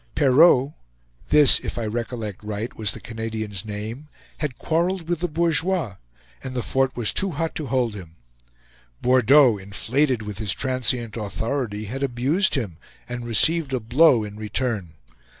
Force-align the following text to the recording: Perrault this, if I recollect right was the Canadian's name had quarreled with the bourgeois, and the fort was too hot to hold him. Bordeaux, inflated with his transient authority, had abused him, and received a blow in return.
Perrault 0.15 0.73
this, 1.29 1.59
if 1.59 1.77
I 1.77 1.85
recollect 1.85 2.43
right 2.43 2.75
was 2.75 2.93
the 2.93 2.99
Canadian's 2.99 3.63
name 3.63 4.07
had 4.39 4.57
quarreled 4.57 5.07
with 5.07 5.19
the 5.19 5.27
bourgeois, 5.27 5.97
and 6.43 6.55
the 6.55 6.63
fort 6.63 6.95
was 6.97 7.13
too 7.13 7.29
hot 7.29 7.53
to 7.57 7.67
hold 7.67 7.93
him. 7.93 8.15
Bordeaux, 9.03 9.59
inflated 9.59 10.23
with 10.23 10.39
his 10.39 10.55
transient 10.55 11.17
authority, 11.17 11.83
had 11.85 12.01
abused 12.01 12.55
him, 12.55 12.77
and 13.07 13.27
received 13.27 13.73
a 13.73 13.79
blow 13.79 14.23
in 14.23 14.37
return. 14.37 14.95